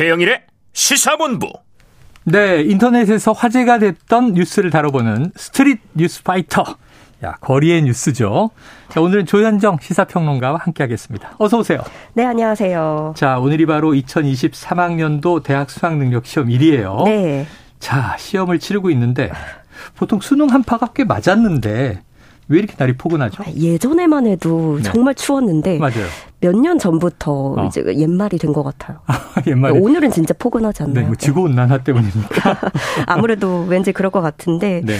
최영일의 0.00 0.40
시사본부. 0.72 1.52
네, 2.24 2.62
인터넷에서 2.62 3.32
화제가 3.32 3.78
됐던 3.80 4.32
뉴스를 4.32 4.70
다뤄보는 4.70 5.32
Street 5.36 5.78
News 5.92 6.22
Fighter. 6.22 6.64
야, 7.22 7.32
거리의 7.42 7.82
뉴스죠. 7.82 8.48
자, 8.88 9.02
오늘은 9.02 9.26
조현정 9.26 9.76
시사평론가와 9.82 10.60
함께하겠습니다. 10.62 11.34
어서 11.36 11.58
오세요. 11.58 11.82
네, 12.14 12.24
안녕하세요. 12.24 13.12
자, 13.14 13.38
오늘이 13.40 13.66
바로 13.66 13.90
2023학년도 13.90 15.42
대학 15.42 15.68
수학능력 15.68 16.24
시험일이에요. 16.24 17.04
네. 17.04 17.46
자, 17.78 18.16
시험을 18.18 18.58
치르고 18.58 18.88
있는데 18.92 19.30
보통 19.96 20.20
수능 20.20 20.48
한파가 20.48 20.92
꽤 20.94 21.04
맞았는데 21.04 22.00
왜 22.50 22.58
이렇게 22.58 22.74
날이 22.76 22.94
포근하죠? 22.96 23.44
예전에만 23.56 24.26
해도 24.26 24.76
네. 24.76 24.82
정말 24.82 25.14
추웠는데 25.14 25.78
맞아요. 25.78 26.06
몇 26.40 26.54
년 26.56 26.78
전부터 26.78 27.54
어. 27.56 27.64
이제 27.66 27.82
옛말이 27.96 28.38
된 28.38 28.52
것 28.52 28.62
같아요. 28.64 28.98
옛말에 29.46 29.78
오늘은 29.78 30.10
진짜 30.10 30.34
포근하지 30.38 30.82
않나요? 30.82 30.94
네, 31.02 31.06
뭐 31.06 31.14
지구온난화 31.14 31.78
때문입니까? 31.78 32.58
아무래도 33.06 33.64
왠지 33.68 33.92
그럴 33.92 34.10
것 34.10 34.20
같은데 34.20 34.82
네. 34.84 34.96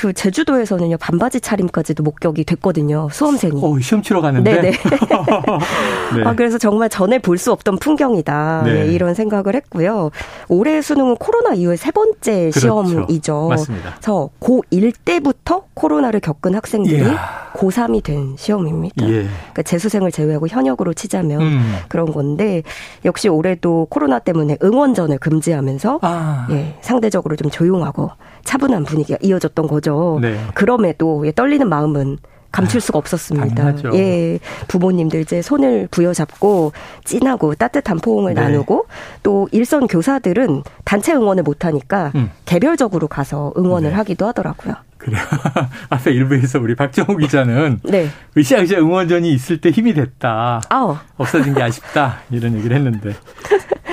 그 0.00 0.14
제주도에서는요 0.14 0.96
반바지 0.96 1.42
차림까지도 1.42 2.02
목격이 2.02 2.44
됐거든요 2.44 3.10
수험생이. 3.12 3.60
어, 3.62 3.78
시험 3.80 4.00
치러 4.02 4.22
가는데. 4.22 4.50
네네. 4.50 4.70
네. 6.16 6.22
아, 6.24 6.34
그래서 6.34 6.56
정말 6.56 6.88
전에 6.88 7.18
볼 7.18 7.36
수 7.40 7.52
없던 7.52 7.78
풍경이다. 7.78 8.62
네. 8.66 8.72
네, 8.86 8.92
이런 8.92 9.14
생각을 9.14 9.54
했고요. 9.54 10.10
올해 10.48 10.80
수능은 10.82 11.16
코로나 11.16 11.54
이후에 11.54 11.76
세 11.76 11.90
번째 11.90 12.50
그렇죠. 12.50 12.60
시험이죠. 12.60 13.48
맞습니다. 13.48 13.94
그래서 13.96 14.28
고1 14.40 14.92
때부터 15.06 15.64
코로나를 15.74 16.20
겪은 16.20 16.54
학생들이 16.54 17.00
이야. 17.02 17.50
고3이 17.54 18.02
된 18.04 18.36
시험입니다. 18.38 19.06
예. 19.08 19.26
그러니까 19.26 19.62
재수생을 19.62 20.12
제외하고 20.12 20.48
현역으로 20.48 20.92
치자면 20.94 21.40
음. 21.40 21.76
그런 21.88 22.12
건데 22.12 22.62
역시 23.06 23.28
올해도 23.28 23.86
코로나 23.90 24.18
때문에 24.18 24.56
응원전을 24.62 25.18
금지하면서 25.18 25.98
아. 26.02 26.46
예, 26.50 26.76
상대적으로 26.82 27.36
좀 27.36 27.50
조용하고 27.50 28.10
차분한 28.44 28.84
분위기가 28.84 29.18
이어졌던 29.22 29.66
거죠. 29.66 29.89
네. 30.20 30.38
그럼에도 30.54 31.26
예, 31.26 31.32
떨리는 31.32 31.68
마음은 31.68 32.18
감출 32.52 32.80
수가 32.80 32.98
없었습니다. 32.98 33.54
당연하죠. 33.54 33.90
예, 33.94 34.38
부모님들 34.68 35.20
이제 35.20 35.40
손을 35.40 35.88
부여잡고 35.90 36.72
찐하고 37.04 37.54
따뜻한 37.54 37.98
포옹을 37.98 38.34
네. 38.34 38.40
나누고 38.42 38.86
또 39.22 39.48
일선 39.52 39.86
교사들은 39.86 40.64
단체 40.84 41.12
응원을 41.12 41.44
못 41.44 41.64
하니까 41.64 42.12
음. 42.16 42.30
개별적으로 42.46 43.06
가서 43.06 43.52
응원을 43.56 43.90
네. 43.90 43.96
하기도 43.96 44.26
하더라고요. 44.26 44.74
그래요. 44.98 45.22
앞에 45.88 46.12
일부에서 46.12 46.60
우리 46.60 46.74
박정호 46.74 47.16
기자는 47.16 47.80
네. 47.84 48.08
으쌰으쌰 48.36 48.76
응원전이 48.76 49.32
있을 49.32 49.60
때 49.60 49.70
힘이 49.70 49.94
됐다. 49.94 50.60
아우. 50.68 50.96
없어진 51.16 51.54
게 51.54 51.62
아쉽다. 51.62 52.18
이런 52.30 52.54
얘기를 52.56 52.76
했는데. 52.76 53.14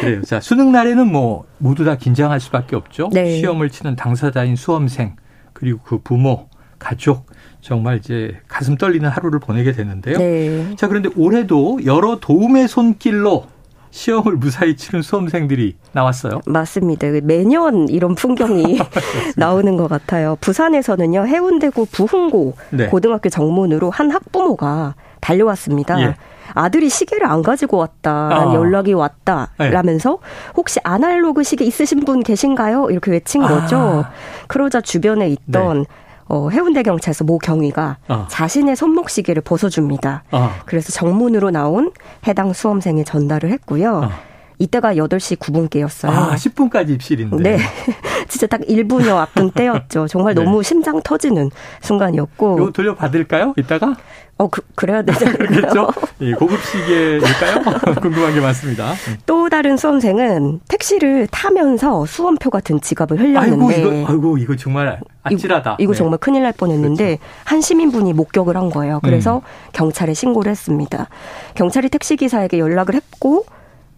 그래요. 0.02 0.22
자, 0.24 0.42
수능 0.42 0.72
날에는 0.72 1.10
뭐 1.10 1.46
모두 1.60 1.86
다 1.86 1.96
긴장할 1.96 2.40
수밖에 2.42 2.76
없죠. 2.76 3.10
네. 3.14 3.40
시험을 3.40 3.70
치는 3.70 3.96
당사자인 3.96 4.56
수험생 4.58 5.16
그리고 5.58 5.80
그 5.84 5.98
부모, 5.98 6.48
가족 6.78 7.26
정말 7.62 7.98
이제 7.98 8.38
가슴 8.48 8.78
떨리는 8.78 9.10
하루를 9.10 9.40
보내게 9.40 9.72
되는데요. 9.72 10.20
네. 10.20 10.76
자, 10.76 10.88
그런데 10.88 11.10
올해도 11.16 11.80
여러 11.86 12.20
도움의 12.20 12.68
손길로 12.68 13.48
시험을 13.90 14.36
무사히 14.36 14.76
치른 14.76 15.02
수험생들이 15.02 15.76
나왔어요. 15.94 16.42
맞습니다. 16.46 17.08
매년 17.24 17.90
이런 17.90 18.14
풍경이 18.14 18.78
나오는 19.36 19.76
것 19.78 19.88
같아요. 19.88 20.38
부산에서는요, 20.42 21.26
해운대구 21.26 21.88
부흥고 21.92 22.54
네. 22.70 22.86
고등학교 22.88 23.30
정문으로 23.30 23.90
한 23.90 24.12
학부모가 24.12 24.94
달려왔습니다. 25.20 26.00
예. 26.02 26.16
아들이 26.54 26.90
시계를 26.90 27.28
안 27.28 27.42
가지고 27.42 27.78
왔다라는 27.78 28.48
아. 28.50 28.54
연락이 28.56 28.94
왔다. 28.94 29.50
네. 29.60 29.70
라면서 29.70 30.20
혹시 30.56 30.80
아날로그 30.84 31.44
시계 31.44 31.66
있으신 31.66 32.02
분 32.02 32.24
계신가요? 32.24 32.90
이렇게 32.90 33.12
외친 33.12 33.44
아. 33.44 33.48
거죠. 33.48 34.06
그러자 34.48 34.82
주변에 34.82 35.30
있던 35.30 35.86
어, 36.30 36.50
해운대 36.50 36.84
경찰서 36.84 37.24
모 37.24 37.38
경위가 37.38 37.98
아. 38.08 38.28
자신의 38.30 38.76
손목 38.76 39.10
시계를 39.10 39.42
벗어줍니다. 39.42 40.24
아, 40.32 40.56
그래서 40.66 40.92
정문으로 40.92 41.52
나온 41.52 41.92
해당 42.28 42.52
수험생에 42.54 43.04
전달을 43.04 43.50
했고요. 43.52 44.04
아. 44.04 44.12
이때가 44.60 44.96
8시 44.96 45.38
9분께였어요. 45.38 46.10
아 46.10 46.36
10분까지 46.36 46.90
입실인데. 46.90 47.38
네. 47.38 47.58
진짜 48.28 48.48
딱 48.48 48.62
1분여 48.62 49.16
앞둔 49.18 49.52
때였죠. 49.52 50.08
정말 50.08 50.34
네. 50.34 50.44
너무 50.44 50.64
심장 50.64 51.02
터지는 51.02 51.52
순간이었고. 51.82 52.58
이거 52.58 52.72
돌려받을까요? 52.72 53.54
이따가? 53.58 53.96
어, 54.40 54.48
그, 54.50 54.62
그래야 54.76 55.02
되지? 55.02 55.26
그렇죠? 55.34 55.90
이 56.20 56.32
고급 56.34 56.60
시계일까요? 56.62 57.96
궁금한 58.02 58.34
게 58.34 58.40
많습니다. 58.40 58.94
또 59.26 59.50
다른 59.50 59.78
수험생은 59.78 60.62
택시를 60.68 61.28
타면서 61.32 62.06
수험표 62.06 62.50
같은 62.52 62.80
지갑을 62.80 63.20
아이고, 63.20 63.40
흘렸는데. 63.40 63.82
이거, 63.82 64.12
아이고, 64.12 64.38
이거 64.38 64.56
정말 64.56 65.00
아찔하다. 65.24 65.78
이거, 65.80 65.94
네. 65.94 65.98
정말 65.98 66.20
큰일 66.20 66.44
날 66.44 66.54
뻔했는데 66.54 67.18
한 67.46 67.62
시민분이 67.62 68.14
목격을 68.14 68.56
한 68.56 68.70
거예요. 68.70 69.00
그래서 69.04 69.42
경찰에 69.74 70.14
신고를 70.14 70.52
했습니다. 70.52 71.10
경찰이 71.56 71.90
택시기사에게 71.90 72.60
연락을 72.60 72.94
했고 72.94 73.46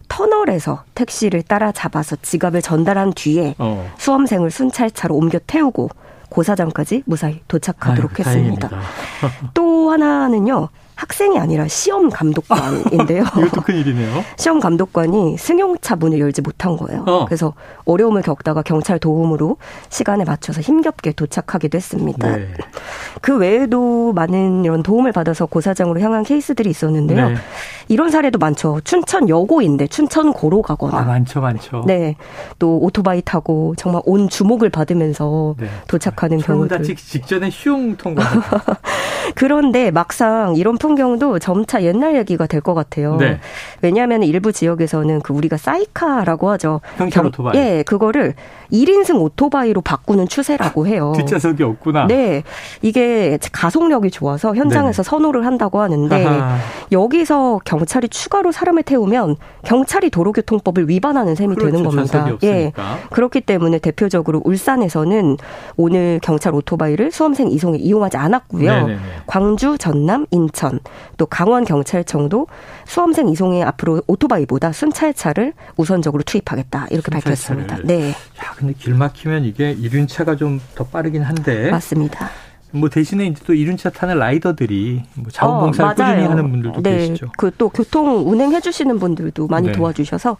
터널에서 0.09 0.84
택시를 0.96 1.44
따라잡아서 1.44 2.18
지갑을 2.22 2.62
전달한 2.62 3.14
뒤에 3.14 3.56
어. 3.58 3.90
수험생을 3.97 4.52
순찰차로 4.52 5.16
옮겨 5.16 5.40
태우고 5.47 5.90
고사장까지 6.30 7.03
무사히 7.06 7.42
도착하도록 7.47 8.12
아이고, 8.12 8.30
했습니다. 8.30 8.70
또 9.53 9.92
하나는요. 9.92 10.70
학생이 11.00 11.40
아니라 11.40 11.66
시험 11.70 12.10
감독관인데요. 12.10 13.24
이것도 13.40 13.62
큰 13.62 13.76
일이네요. 13.78 14.24
시험 14.36 14.60
감독관이 14.60 15.38
승용차 15.38 15.96
문을 15.96 16.20
열지 16.20 16.42
못한 16.42 16.76
거예요. 16.76 17.06
어. 17.08 17.26
그래서 17.26 17.54
어려움을 17.86 18.22
겪다가 18.22 18.62
경찰 18.64 19.00
도움으로 19.00 19.56
시간에 19.88 20.26
맞춰서 20.26 20.59
힘겹게 20.59 21.14
도착하기도 21.14 21.78
했습니다. 21.78 22.36
네. 22.36 22.54
그 23.22 23.38
외에도 23.38 24.12
많은 24.12 24.66
이런 24.66 24.84
도움을 24.84 25.14
받아서 25.14 25.46
고사장으로 25.46 26.02
향한 26.02 26.24
케이스들이 26.24 26.70
있었는데요. 26.70 27.30
네. 27.30 27.36
이런 27.88 28.09
사례도 28.09 28.38
많죠. 28.38 28.82
춘천 28.84 29.30
여고인데 29.30 29.88
춘천 29.88 30.34
고로 30.34 30.62
가거나. 30.62 30.98
아, 30.98 31.02
많죠, 31.04 31.40
많죠. 31.40 31.86
네. 31.88 32.16
또 32.59 32.78
오토바이 32.80 33.22
타고 33.22 33.74
정말 33.78 34.02
온 34.06 34.28
주목을 34.28 34.70
받으면서 34.70 35.56
네. 35.58 35.70
도착하는 35.88 36.40
경우들. 36.40 36.78
다치기 36.78 37.02
직전에 37.02 37.50
슝 37.50 37.96
통과. 37.96 38.24
그런데 39.35 39.91
막상 39.91 40.56
이런 40.56 40.78
풍경도 40.78 41.40
점차 41.40 41.84
옛날 41.84 42.16
얘기가 42.16 42.45
될 42.47 42.59
것 42.62 42.73
같아요. 42.73 43.16
네. 43.16 43.40
왜냐하면 43.81 44.22
일부 44.23 44.51
지역에서는 44.51 45.22
그 45.22 45.34
우리가 45.34 45.56
사이카라고 45.57 46.50
하죠. 46.51 46.81
경- 47.09 47.28
오토바이. 47.28 47.56
예, 47.57 47.84
그거를 47.85 48.34
1인승 48.73 49.16
오토바이로 49.22 49.79
바꾸는 49.81 50.28
추세라고 50.28 50.85
해요. 50.88 51.13
뒷좌석이 51.17 51.63
없구나. 51.63 52.07
네. 52.07 52.44
이게 52.81 53.40
가속력이 53.51 54.12
좋아서 54.12 54.53
현장에서 54.56 55.03
선호를 55.03 55.46
한다고 55.46 55.79
하는데 55.79 56.25
아하. 56.25 56.57
여기서 56.91 57.61
경찰이 57.63 58.09
추가로 58.09 58.51
사람을 58.51 58.84
태우면 58.84 59.38
경찰이 59.63 60.09
도로교통법을 60.09 60.90
위반하는 60.90 61.35
셈이 61.35 61.56
그렇죠, 61.56 61.72
되는 61.72 61.85
겁니다. 61.90 62.19
좌석이 62.25 62.46
예. 62.47 62.73
그렇기 63.11 63.41
때문에 63.41 63.79
대표적으로 63.79 64.41
울산에서는 64.44 65.38
오늘 65.78 66.19
경찰 66.22 66.53
오토바이를 66.53 67.11
수험생 67.11 67.47
이송에 67.50 67.78
이용하지 67.78 68.17
않았고요. 68.17 68.72
네네네. 68.72 69.00
광주, 69.28 69.78
전남, 69.78 70.25
인천, 70.31 70.80
또 71.18 71.25
강원 71.25 71.66
경찰청도 71.66 72.47
수험생 72.85 73.30
이송에 73.30 73.63
앞으로 73.63 74.02
오토바이보다 74.07 74.72
순찰차를 74.72 75.53
우선적으로 75.78 76.24
투입하겠다 76.24 76.88
이렇게 76.91 77.12
순찰차를. 77.12 77.68
밝혔습니다. 77.68 77.78
네, 77.84 78.09
야, 78.12 78.53
근데 78.58 78.74
길 78.74 78.94
막히면 78.96 79.46
이게 79.46 79.72
이륜차가 79.72 80.35
좀 80.35 80.59
더 80.75 80.84
빠르긴 80.85 81.22
한데. 81.24 81.69
맞습니다. 81.72 82.29
뭐 82.72 82.88
대신에 82.90 83.26
이제 83.28 83.41
또 83.47 83.53
이륜차 83.53 83.90
타는 83.90 84.20
라이더들이 84.20 85.03
뭐 85.16 85.32
자원봉사를 85.32 85.90
어, 85.91 85.94
꾸준히. 85.96 86.28
하는 86.28 86.52
분들도 86.52 86.82
네, 86.84 86.97
계시죠. 87.08 87.32
그 87.38 87.52
또 87.58 87.70
교통 87.70 88.29
운행해 88.29 88.61
주시는 88.61 88.99
분들도 88.99 89.47
많이 89.47 89.67
네. 89.67 89.73
도와주셔서 89.73 90.38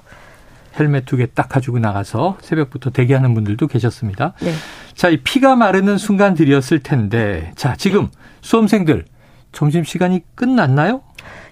헬멧 0.80 1.06
두 1.06 1.18
개 1.18 1.28
딱 1.28 1.50
가지고 1.50 1.80
나가서 1.80 2.38
새벽부터 2.42 2.90
대기하는 2.92 3.34
분들도 3.34 3.68
계셨습니다. 3.68 4.34
네. 4.42 4.54
자, 4.96 5.10
이 5.10 5.18
피가 5.18 5.56
마르는 5.56 5.98
순간들이었을 5.98 6.80
텐데, 6.80 7.52
자, 7.56 7.76
지금 7.76 8.10
수험생들 8.42 9.06
점심 9.52 9.84
시간이 9.84 10.22
끝났나요? 10.36 11.02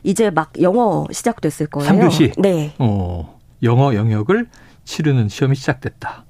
이제 0.04 0.30
막 0.30 0.52
영어 0.62 1.06
시작됐을 1.12 1.68
거예요. 1.68 1.90
3교시? 1.92 2.40
네. 2.40 2.74
어, 2.80 3.38
영어 3.64 3.94
영역을 3.96 4.48
치르는 4.86 5.28
시험이 5.30 5.56
시작됐다. 5.56 6.24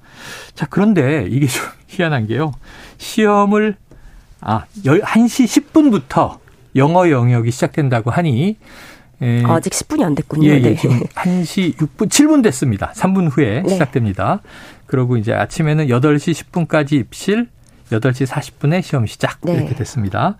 자, 0.54 0.66
그런데 0.68 1.26
이게 1.30 1.46
좀 1.46 1.64
희한한 1.86 2.26
게요. 2.26 2.52
시험을 2.98 3.76
아, 4.40 4.64
1시 4.84 5.44
10분부터 5.72 6.38
영어 6.76 7.10
영역이 7.10 7.50
시작된다고 7.50 8.10
하니 8.10 8.56
에, 9.20 9.42
아직 9.44 9.72
10분이 9.72 10.02
안 10.02 10.14
됐군요. 10.14 10.48
예, 10.48 10.54
예. 10.54 10.60
네. 10.60 10.74
지금 10.76 11.00
1시 11.00 11.76
6분, 11.76 12.08
7분 12.08 12.42
됐습니다. 12.44 12.92
3분 12.94 13.28
후에 13.30 13.62
네. 13.62 13.68
시작됩니다. 13.68 14.40
그러고 14.86 15.16
이제 15.16 15.32
아침에는 15.32 15.88
8시 15.88 16.50
10분까지 16.50 16.92
입실, 16.92 17.48
8시 17.90 18.26
40분에 18.26 18.82
시험 18.82 19.06
시작. 19.06 19.38
네. 19.42 19.54
이렇게 19.54 19.74
됐습니다. 19.74 20.36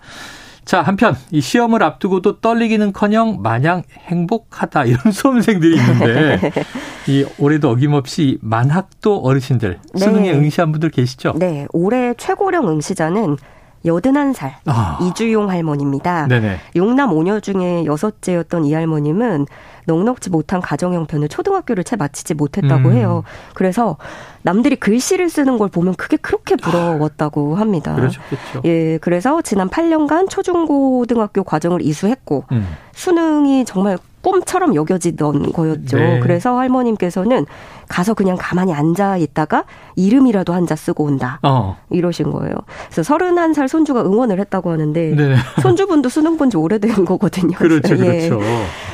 자, 0.65 0.83
한편 0.83 1.15
이 1.31 1.41
시험을 1.41 1.81
앞두고도 1.81 2.41
떨리기는커녕 2.41 3.41
마냥 3.41 3.81
행복하다 4.07 4.85
이런 4.85 4.99
수험생들이 5.11 5.75
있는데 5.75 6.39
이 7.09 7.25
올해도 7.39 7.71
어김없이 7.71 8.37
만학도 8.41 9.17
어르신들 9.17 9.79
수능에 9.95 10.31
네. 10.31 10.37
응시한 10.37 10.71
분들 10.71 10.91
계시죠? 10.91 11.33
네, 11.37 11.65
올해 11.73 12.13
최고령 12.15 12.67
응시자는 12.69 13.37
81살 13.85 14.53
아. 14.65 14.97
이주용 15.01 15.49
할머니입니다. 15.49 16.27
네네. 16.27 16.57
용남 16.75 17.11
5녀 17.11 17.41
중에 17.41 17.85
여섯째였던 17.85 18.65
이 18.65 18.73
할머님은 18.73 19.45
넉넉지 19.85 20.29
못한 20.29 20.61
가정 20.61 20.93
형편을 20.93 21.29
초등학교를 21.29 21.83
채 21.83 21.95
마치지 21.95 22.35
못했다고 22.35 22.89
음. 22.89 22.93
해요. 22.93 23.23
그래서 23.53 23.97
남들이 24.41 24.75
글씨를 24.75 25.29
쓰는 25.29 25.57
걸 25.57 25.69
보면 25.69 25.95
그게 25.95 26.17
그렇게 26.17 26.55
부러웠다고 26.55 27.55
합니다. 27.55 27.95
그러셨겠죠. 27.95 28.61
예, 28.65 28.97
그래서 28.99 29.41
지난 29.41 29.69
8년간 29.69 30.29
초중고등학교 30.29 31.43
과정을 31.43 31.81
이수했고 31.81 32.45
음. 32.51 32.67
수능이 32.93 33.65
정말 33.65 33.97
꿈처럼 34.21 34.75
여겨지던 34.75 35.51
거였죠. 35.53 35.97
네. 35.97 36.19
그래서 36.19 36.57
할머님께서는 36.57 37.45
가서 37.87 38.13
그냥 38.13 38.37
가만히 38.39 38.73
앉아 38.73 39.17
있다가 39.17 39.63
이름이라도 39.95 40.53
한자 40.53 40.75
쓰고 40.75 41.05
온다. 41.05 41.39
어. 41.41 41.77
이러신 41.89 42.29
거예요. 42.31 42.53
그래서 42.91 43.13
31살 43.15 43.67
손주가 43.67 44.01
응원을 44.03 44.39
했다고 44.39 44.69
하는데 44.71 45.13
네 45.15 45.35
손주분도 45.61 46.09
수능 46.09 46.37
본 46.37 46.49
지 46.49 46.57
오래된 46.57 47.05
거거든요. 47.05 47.57
그렇죠. 47.57 47.93
예. 47.93 48.27
그렇죠. 48.27 48.39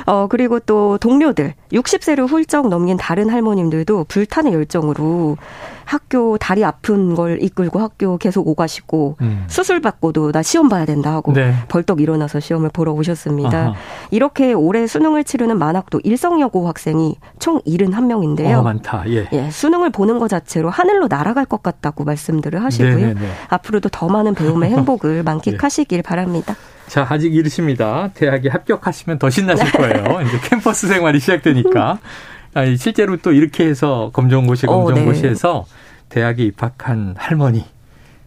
어, 0.06 0.28
그리고 0.30 0.60
또 0.60 0.98
동료들 0.98 1.54
60세를 1.72 2.28
훌쩍 2.28 2.68
넘긴 2.68 2.98
다른 2.98 3.30
할머님들도 3.30 4.06
불타는 4.10 4.52
열정으로 4.54 5.38
학교 5.86 6.38
다리 6.38 6.64
아픈 6.66 7.16
걸 7.16 7.42
이끌고 7.42 7.80
학교 7.80 8.18
계속 8.18 8.48
오가시고 8.48 9.18
음. 9.22 9.46
수술 9.48 9.80
받고도 9.82 10.32
나 10.32 10.42
시험 10.44 10.68
봐야 10.68 10.86
된다 10.86 11.14
하고 11.14 11.32
네. 11.34 11.54
벌떡 11.68 12.02
일어나서 12.02 12.40
시험을 12.40 12.70
보러 12.74 12.92
오셨습니다. 12.94 13.58
아하. 13.58 13.74
이렇게 14.12 14.54
올해 14.54 14.88
수능을 14.88 15.24
치르는 15.24 15.58
만학도 15.58 16.02
일성여고 16.04 16.68
학생이 16.68 17.16
총 17.40 17.62
71명인데요. 17.62 18.60
어, 18.60 18.62
많다. 18.64 19.04
예. 19.08 19.28
예. 19.32 19.50
수능을 19.50 19.92
보는 19.92 20.20
것 20.20 20.28
자체로 20.28 20.70
하늘로 20.70 21.08
날아갈 21.08 21.46
것 21.46 21.62
같다고 21.64 22.04
말씀들을 22.04 22.64
하시고요. 22.64 22.96
네네네. 22.96 23.14
네, 23.14 23.20
네. 23.20 23.32
앞으로도 23.50 23.90
더 23.90 24.08
많은 24.08 24.34
배움의 24.36 24.72
행복을 24.76 25.24
만끽하시길 25.24 26.00
예. 26.00 26.02
바랍니다. 26.02 26.56
자, 26.88 27.06
아직 27.10 27.34
이르십니다. 27.34 28.10
대학에 28.14 28.50
합격하시면 28.50 29.18
더 29.20 29.30
신나실 29.30 29.72
거예요. 29.74 30.22
이제 30.22 30.40
캠퍼스 30.50 30.88
생활이 30.88 31.20
시작되니까. 31.20 32.00
아니, 32.56 32.78
실제로 32.78 33.18
또 33.18 33.34
이렇게 33.34 33.66
해서 33.66 34.10
검정고시, 34.14 34.66
검정고시에서 34.66 35.58
어, 35.58 35.66
네. 35.66 36.06
대학에 36.08 36.44
입학한 36.46 37.16
할머니, 37.18 37.66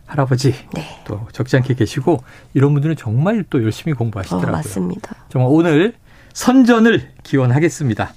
할아버지 0.05 0.55
네. 0.75 0.85
또 1.07 1.27
적지 1.33 1.57
않게 1.57 1.75
계시고 1.75 2.23
이런 2.53 2.75
분들은 2.75 2.97
정말 2.97 3.43
또 3.49 3.63
열심히 3.65 3.95
공부하시더라고요. 3.95 4.53
어, 4.53 4.53
맞습니다. 4.53 5.17
정말 5.31 5.51
오늘 5.51 5.95
선전을 6.35 7.13
기원하겠습니다. 7.23 8.13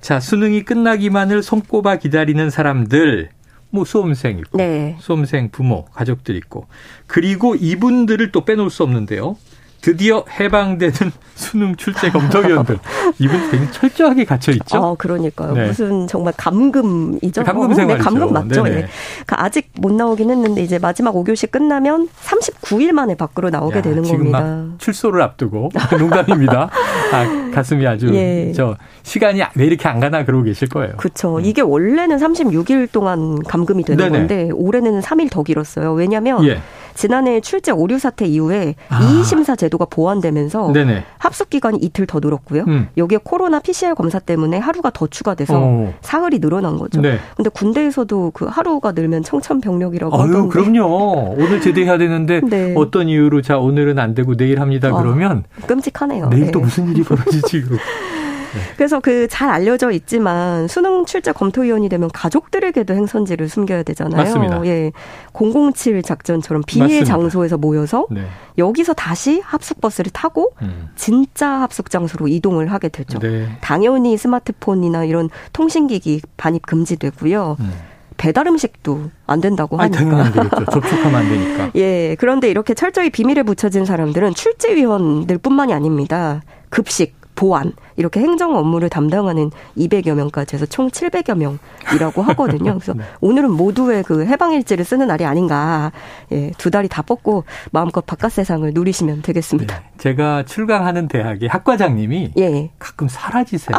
자, 0.00 0.20
수능이 0.20 0.64
끝나기만을 0.64 1.42
손꼽아 1.42 1.96
기다리는 1.96 2.48
사람들, 2.48 3.30
뭐 3.70 3.84
수험생 3.84 4.38
있고, 4.38 4.58
네. 4.58 4.96
수험생 5.00 5.50
부모, 5.50 5.84
가족들 5.86 6.36
있고, 6.36 6.68
그리고 7.08 7.56
이분들을 7.56 8.30
또 8.30 8.44
빼놓을 8.44 8.70
수 8.70 8.84
없는데요. 8.84 9.36
드디어 9.80 10.24
해방되는 10.38 10.92
수능 11.34 11.74
출제 11.74 12.10
검토위원들 12.10 12.78
이분 13.18 13.50
되게 13.50 13.70
철저하게 13.70 14.24
갇혀 14.26 14.52
있죠. 14.52 14.76
아, 14.76 14.94
그러니까요. 14.96 15.54
네. 15.54 15.66
무슨 15.68 16.06
정말 16.06 16.34
감금이죠. 16.36 17.44
감금 17.44 17.72
생활 17.72 17.96
네, 17.96 18.04
감금 18.04 18.32
맞죠. 18.32 18.66
예. 18.66 18.70
그러니까 18.70 19.44
아직 19.44 19.70
못 19.80 19.92
나오긴 19.92 20.30
했는데 20.30 20.62
이제 20.62 20.78
마지막 20.78 21.14
5교시 21.14 21.50
끝나면 21.50 22.08
39일 22.24 22.92
만에 22.92 23.14
밖으로 23.14 23.48
나오게 23.48 23.78
야, 23.78 23.82
되는 23.82 24.02
겁니다. 24.02 24.40
막 24.40 24.74
출소를 24.78 25.22
앞두고 25.22 25.70
농담입니다. 25.98 26.68
아, 27.12 27.50
가슴이 27.54 27.86
아주 27.86 28.14
예. 28.14 28.52
저 28.52 28.76
시간이 29.02 29.40
왜 29.54 29.64
이렇게 29.64 29.88
안 29.88 29.98
가나 29.98 30.24
그러고 30.24 30.44
계실 30.44 30.68
거예요. 30.68 30.96
그렇죠. 30.98 31.38
음. 31.38 31.44
이게 31.44 31.62
원래는 31.62 32.18
36일 32.18 32.92
동안 32.92 33.42
감금이 33.42 33.84
되는 33.84 34.04
네네. 34.04 34.18
건데 34.18 34.50
올해는 34.52 35.00
3일 35.00 35.30
더 35.30 35.42
길었어요. 35.42 35.94
왜냐하면 35.94 36.44
예. 36.44 36.60
지난해 36.94 37.40
출제 37.40 37.72
오류 37.72 37.98
사태 37.98 38.26
이후에 38.26 38.74
아. 38.88 39.00
이의 39.02 39.24
심사 39.24 39.56
제도가 39.56 39.86
보완되면서 39.86 40.72
네네. 40.72 41.04
합숙 41.18 41.50
기간이 41.50 41.78
이틀 41.80 42.06
더 42.06 42.20
늘었고요. 42.20 42.64
음. 42.68 42.88
여기에 42.96 43.18
코로나 43.24 43.60
PCR 43.60 43.94
검사 43.94 44.18
때문에 44.18 44.58
하루가 44.58 44.90
더 44.90 45.06
추가돼서 45.06 45.58
오. 45.58 45.92
사흘이 46.00 46.40
늘어난 46.40 46.76
거죠. 46.78 47.00
네. 47.00 47.18
근데 47.36 47.50
군대에서도 47.50 48.32
그 48.34 48.46
하루가 48.46 48.92
늘면 48.92 49.22
청천벽력이라고 49.22 50.14
아유, 50.16 50.28
하던데. 50.28 50.48
그럼요. 50.48 51.34
오늘 51.38 51.60
제대해야 51.60 51.98
되는데 51.98 52.40
네. 52.48 52.74
어떤 52.76 53.08
이유로 53.08 53.42
자 53.42 53.58
오늘은 53.58 53.98
안 53.98 54.14
되고 54.14 54.36
내일 54.36 54.60
합니다. 54.60 54.90
그러면 54.92 55.44
아, 55.62 55.66
끔찍하네요. 55.66 56.28
내일 56.28 56.46
네. 56.46 56.50
또 56.50 56.60
무슨 56.60 56.88
일이 56.88 57.02
벌어지지? 57.02 57.64
네. 58.54 58.60
그래서 58.76 59.00
그 59.00 59.20
잘 59.30 59.48
알려져 59.48 59.90
있지만 59.92 60.66
수능 60.68 61.06
출제 61.06 61.32
검토위원이 61.32 61.88
되면 61.88 62.10
가족들에게도 62.12 62.94
행선지를 62.94 63.48
숨겨야 63.48 63.82
되잖아요. 63.84 64.16
맞습니다. 64.16 64.66
예. 64.66 64.92
007 65.32 66.02
작전처럼 66.02 66.62
비밀 66.66 66.88
맞습니다. 66.88 67.06
장소에서 67.06 67.56
모여서 67.56 68.06
네. 68.10 68.22
여기서 68.58 68.92
다시 68.92 69.40
합숙버스를 69.44 70.10
타고 70.12 70.52
음. 70.62 70.88
진짜 70.96 71.48
합숙 71.48 71.90
장소로 71.90 72.28
이동을 72.28 72.72
하게 72.72 72.88
되죠. 72.88 73.18
네. 73.18 73.48
당연히 73.60 74.16
스마트폰이나 74.16 75.04
이런 75.04 75.30
통신기기 75.52 76.22
반입 76.36 76.66
금지되고요. 76.66 77.56
음. 77.60 77.72
배달 78.16 78.46
음식도 78.48 79.10
안 79.26 79.40
된다고 79.40 79.78
하니까. 79.78 80.00
아니, 80.00 80.32
되겠죠. 80.32 80.64
접촉하면 80.66 81.14
안 81.14 81.28
되니까. 81.28 81.70
예. 81.76 82.16
그런데 82.18 82.50
이렇게 82.50 82.74
철저히 82.74 83.08
비밀에 83.10 83.42
붙여진 83.44 83.84
사람들은 83.86 84.34
출제위원들뿐만이 84.34 85.72
아닙니다. 85.72 86.42
급식, 86.68 87.14
보안 87.40 87.72
이렇게 87.96 88.20
행정 88.20 88.54
업무를 88.54 88.90
담당하는 88.90 89.50
200여 89.78 90.12
명까지 90.12 90.56
해서 90.56 90.66
총 90.66 90.90
700여 90.90 91.34
명이라고 91.38 92.20
하거든요. 92.20 92.74
그래서 92.74 92.92
네. 92.92 93.02
오늘은 93.22 93.50
모두의 93.52 94.02
그 94.02 94.26
해방일지를 94.26 94.84
쓰는 94.84 95.06
날이 95.06 95.24
아닌가. 95.24 95.90
예, 96.32 96.50
두 96.58 96.70
다리 96.70 96.86
다 96.86 97.00
뻗고 97.00 97.44
마음껏 97.72 98.04
바깥 98.04 98.32
세상을 98.32 98.70
누리시면 98.74 99.22
되겠습니다. 99.22 99.74
네. 99.74 99.84
제가 99.96 100.44
출강하는 100.44 101.08
대학의 101.08 101.48
학과장님이 101.48 102.32
예. 102.36 102.70
가끔 102.78 103.08
사라지세요. 103.08 103.78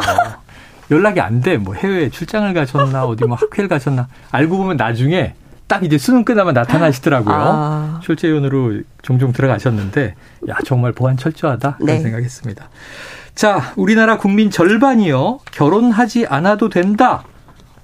연락이 0.90 1.20
안 1.20 1.40
돼. 1.40 1.56
뭐 1.56 1.74
해외 1.74 2.10
출장을 2.10 2.52
가셨나 2.52 3.04
어디 3.04 3.24
뭐 3.26 3.36
학회를 3.36 3.68
가셨나. 3.68 4.08
알고 4.32 4.56
보면 4.56 4.76
나중에 4.76 5.34
딱 5.68 5.84
이제 5.84 5.98
수능 5.98 6.24
끝나면 6.24 6.52
나타나시더라고요. 6.54 7.34
아. 7.34 8.00
출제위원으로 8.02 8.80
종종 9.02 9.32
들어가셨는데 9.32 10.16
야 10.48 10.56
정말 10.64 10.90
보안 10.90 11.16
철저하다 11.16 11.76
그런 11.76 11.86
네. 11.86 12.00
생각했습니다. 12.00 12.68
자, 13.34 13.72
우리나라 13.76 14.18
국민 14.18 14.50
절반이요. 14.50 15.40
결혼하지 15.50 16.26
않아도 16.26 16.68
된다. 16.68 17.24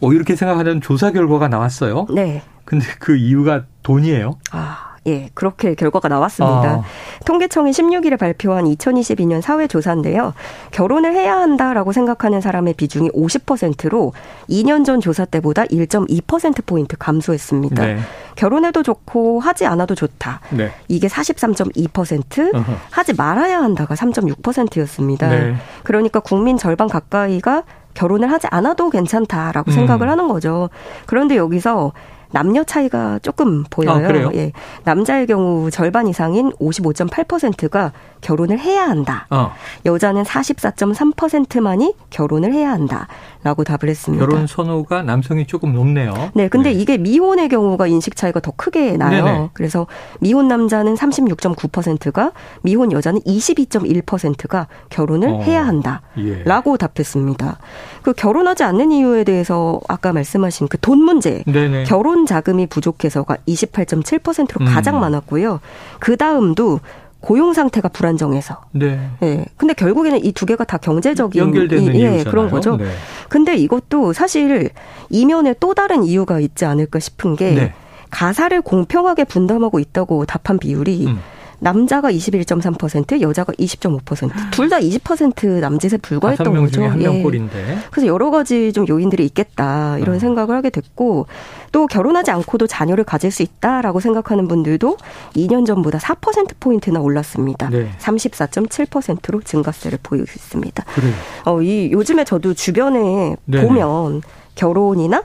어, 0.01 0.13
이렇게 0.13 0.37
생각하는 0.37 0.81
조사 0.81 1.11
결과가 1.11 1.49
나왔어요. 1.49 2.07
네. 2.15 2.43
근데 2.65 2.87
그 2.99 3.17
이유가 3.17 3.65
돈이에요. 3.83 4.39
아. 4.51 4.88
예, 5.09 5.31
그렇게 5.35 5.75
결과가 5.75 6.09
나왔습니다. 6.09 6.69
아. 6.69 6.83
통계청이 7.25 7.71
16일에 7.71 8.19
발표한 8.19 8.65
2022년 8.67 9.41
사회조사인데요. 9.41 10.35
결혼을 10.71 11.15
해야 11.15 11.39
한다라고 11.39 11.93
생각하는 11.93 12.41
사람의 12.41 12.75
비중이 12.75 13.11
50%로 13.11 14.13
2년 14.51 14.85
전 14.85 15.01
조사 15.01 15.25
때보다 15.25 15.65
1.2%포인트 15.65 16.97
감소했습니다. 16.99 17.87
네. 17.87 17.99
결혼해도 18.37 18.83
좋고 18.83 19.41
하지 19.41 19.67
않아도 19.67 19.95
좋다. 19.95 20.41
네. 20.51 20.71
이게 20.87 21.09
43.2%, 21.09 22.55
어허. 22.55 22.73
하지 22.91 23.15
말아야 23.15 23.61
한다가 23.61 23.95
3.6%였습니다. 23.95 25.29
네. 25.29 25.55
그러니까 25.83 26.21
국민 26.21 26.57
절반 26.59 26.89
가까이가 26.89 27.65
결혼을 27.95 28.31
하지 28.31 28.47
않아도 28.51 28.91
괜찮다라고 28.91 29.71
음. 29.71 29.75
생각을 29.75 30.09
하는 30.09 30.29
거죠. 30.29 30.71
그런데 31.07 31.37
여기서 31.37 31.93
남녀 32.31 32.63
차이가 32.65 33.19
조금 33.23 33.65
보여요. 33.71 34.29
아, 34.29 34.31
예. 34.35 34.53
남자의 34.85 35.27
경우 35.27 35.71
절반 35.71 36.07
이상인 36.07 36.51
55.8%가 36.53 37.93
결혼을 38.21 38.59
해야 38.59 38.89
한다. 38.89 39.27
어. 39.31 39.53
여자는 39.87 40.25
44.3%만이 40.25 41.95
결혼을 42.11 42.53
해야 42.53 42.71
한다 42.73 43.09
라고 43.49 43.65
답을 43.65 43.89
했습니다. 43.89 44.27
결혼 44.27 44.47
선호가 44.47 45.01
남성이 45.05 45.47
조금 45.47 45.73
높네요. 45.73 46.13
네, 46.35 46.49
근데 46.49 46.71
네. 46.71 46.79
이게 46.79 46.99
미혼의 46.99 47.49
경우가 47.49 47.87
인식 47.87 48.15
차이가 48.15 48.41
더 48.41 48.51
크게 48.55 48.99
나요. 48.99 49.25
네네. 49.25 49.51
그래서 49.55 49.87
미혼 50.21 50.49
남자는 50.49 50.97
36.9%가 50.97 52.33
미혼 52.61 52.93
여자는 52.93 53.23
22.1%가 53.23 54.67
결혼을 54.91 55.29
어. 55.31 55.41
해야 55.41 55.67
한다라고 55.67 56.75
예. 56.75 56.77
답했습니다. 56.79 57.59
그 58.03 58.13
결혼하지 58.13 58.65
않는 58.65 58.93
이유에 58.93 59.25
대해서 59.25 59.81
아까 59.89 60.13
말씀하신 60.13 60.69
그 60.69 60.79
돈 60.79 61.03
문제, 61.03 61.43
네네. 61.47 61.85
결혼 61.85 62.25
자금이 62.27 62.67
부족해서가 62.67 63.37
28.7%로 63.49 64.65
가장 64.67 64.97
음. 64.97 65.01
많았고요. 65.01 65.61
그 65.99 66.17
다음도 66.17 66.81
고용 67.21 67.53
상태가 67.53 67.89
불안정해서. 67.89 68.61
네. 68.71 69.01
예. 69.25 69.45
근데 69.57 69.75
결국에는 69.75 70.25
이 70.25 70.31
두 70.33 70.47
개가 70.47 70.63
다 70.63 70.79
경제적인 70.79 71.43
연결되는 71.43 71.95
이, 71.97 72.01
예, 72.01 72.23
그런 72.23 72.49
거죠. 72.49 72.77
네. 72.77 72.85
근데 73.29 73.57
이것도 73.57 74.13
사실 74.13 74.71
이면에 75.11 75.55
또 75.61 75.75
다른 75.75 76.05
이유가 76.05 76.41
있지 76.41 76.65
않을까 76.65 76.99
싶은 76.99 77.37
게 77.37 77.51
네. 77.53 77.73
가사를 78.11 78.61
공평하게 78.63 79.25
분담하고 79.25 79.79
있다고 79.79 80.25
답한 80.25 80.59
비율이 80.59 81.07
음. 81.07 81.21
남자가 81.61 82.11
21.3%, 82.11 83.21
여자가 83.21 83.53
20.5%. 83.55 84.31
둘 84.51 84.69
다 84.69 84.79
20% 84.79 85.61
남짓에 85.61 85.97
불과했던 85.99 86.55
거죠. 86.55 86.85
한 86.85 87.01
예. 87.01 87.09
명꼴인데. 87.09 87.79
그래서 87.91 88.07
여러 88.07 88.31
가지 88.31 88.73
좀 88.73 88.87
요인들이 88.87 89.25
있겠다 89.25 89.99
이런 89.99 90.17
어. 90.17 90.19
생각을 90.19 90.49
생각을 90.49 90.57
하게 90.57 90.71
됐고 90.71 91.27
또 91.71 91.87
결혼하지 91.87 92.31
않고도 92.31 92.67
자녀를 92.67 93.05
가질 93.05 93.31
수 93.31 93.43
있다라고 93.43 94.01
생각하는 94.01 94.49
분들도 94.49 94.97
2년 95.37 95.67
전보다 95.67 95.99
4% 95.99 96.55
포인트나 96.59 97.01
올랐습니다. 97.01 97.69
네. 97.69 97.91
34.7%로 97.99 99.43
증가세를 99.43 99.99
보이고 100.03 100.25
있습니다. 100.25 100.85
그래요. 100.95 101.13
어, 101.45 101.61
이 101.63 101.91
요즘에 101.93 102.25
저도 102.25 102.55
주변에 102.55 103.37
네네. 103.45 103.67
보면 103.67 104.23
결혼이나 104.55 105.23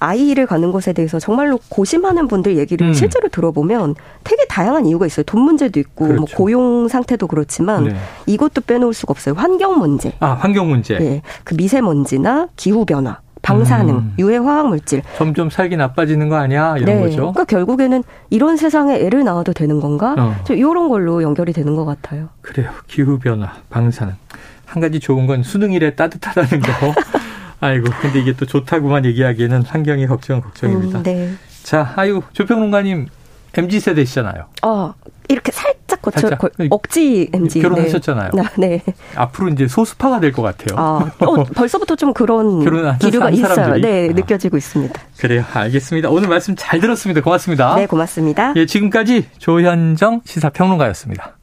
아이를 0.00 0.46
갖는 0.46 0.72
것에 0.72 0.92
대해서 0.92 1.18
정말로 1.18 1.58
고심하는 1.68 2.26
분들 2.26 2.56
얘기를 2.56 2.88
음. 2.88 2.94
실제로 2.94 3.28
들어보면 3.28 3.94
되게 4.24 4.44
다양한 4.46 4.86
이유가 4.86 5.06
있어요. 5.06 5.24
돈 5.24 5.42
문제도 5.42 5.78
있고 5.78 6.06
뭐 6.06 6.14
그렇죠. 6.16 6.36
고용 6.36 6.88
상태도 6.88 7.26
그렇지만 7.26 7.84
네. 7.84 7.96
이것도 8.26 8.62
빼놓을 8.62 8.94
수가 8.94 9.12
없어요. 9.12 9.34
환경 9.36 9.78
문제. 9.78 10.12
아, 10.20 10.30
환경 10.30 10.68
문제. 10.68 10.94
예, 11.00 11.22
그 11.44 11.54
미세먼지나 11.54 12.48
기후 12.56 12.84
변화, 12.86 13.18
방사능, 13.42 13.94
음. 13.94 14.14
유해 14.18 14.38
화학 14.38 14.68
물질. 14.68 15.02
점점 15.18 15.50
살기 15.50 15.76
나빠지는 15.76 16.28
거 16.30 16.36
아니야? 16.36 16.76
이런 16.78 16.96
네. 16.96 17.00
거죠. 17.02 17.16
그러니까 17.16 17.44
결국에는 17.44 18.02
이런 18.30 18.56
세상에 18.56 18.96
애를 18.96 19.24
낳아도 19.24 19.52
되는 19.52 19.80
건가? 19.80 20.14
어. 20.18 20.34
저 20.44 20.54
이런 20.54 20.88
걸로 20.88 21.22
연결이 21.22 21.52
되는 21.52 21.76
것 21.76 21.84
같아요. 21.84 22.28
그래요. 22.40 22.70
기후 22.86 23.18
변화, 23.18 23.52
방사능. 23.68 24.14
한 24.64 24.80
가지 24.80 24.98
좋은 25.00 25.26
건 25.26 25.42
수능일에 25.42 25.94
따뜻하다는 25.94 26.60
거. 26.60 26.68
아이고, 27.60 27.86
근데 28.00 28.20
이게 28.20 28.32
또 28.32 28.46
좋다고만 28.46 29.04
얘기하기에는 29.04 29.62
환경이 29.64 30.06
걱정은 30.06 30.40
걱정입니다. 30.42 30.98
음, 30.98 31.02
네. 31.02 31.30
자, 31.62 31.92
아유, 31.96 32.22
조평론가님 32.32 33.06
MZ 33.56 33.80
세대시잖아요. 33.80 34.46
어, 34.62 34.94
이렇게 35.28 35.52
살짝 35.52 36.00
거쳐 36.00 36.20
살짝. 36.20 36.38
거- 36.38 36.48
억지 36.70 37.28
MG. 37.34 37.60
결혼하셨잖아요. 37.60 38.30
네. 38.32 38.42
네. 38.56 38.82
앞으로 39.16 39.48
이제 39.48 39.66
소수파가 39.68 40.20
될 40.20 40.32
것 40.32 40.40
같아요. 40.42 40.78
아, 40.78 41.10
어, 41.18 41.44
벌써부터 41.54 41.96
좀 41.96 42.12
그런 42.14 42.60
기류가 42.60 43.26
한 43.26 43.34
있어요. 43.34 43.54
사람들이? 43.54 43.82
네, 43.82 44.08
아. 44.08 44.12
느껴지고 44.14 44.56
있습니다. 44.56 45.00
그래요. 45.18 45.44
알겠습니다. 45.52 46.08
오늘 46.10 46.28
말씀 46.28 46.54
잘 46.56 46.80
들었습니다. 46.80 47.20
고맙습니다. 47.20 47.74
네, 47.74 47.86
고맙습니다. 47.86 48.52
예, 48.56 48.66
지금까지 48.66 49.26
조현정 49.38 50.22
시사평론가였습니다. 50.24 51.34